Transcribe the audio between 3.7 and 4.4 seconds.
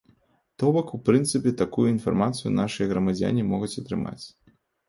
атрымаць.